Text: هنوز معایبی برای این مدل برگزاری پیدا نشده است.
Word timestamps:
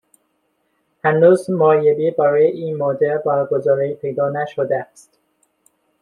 هنوز 1.03 1.49
معایبی 1.49 2.11
برای 2.11 2.45
این 2.47 2.77
مدل 2.77 3.17
برگزاری 3.17 3.93
پیدا 3.95 4.29
نشده 4.29 4.79
است. 4.79 5.19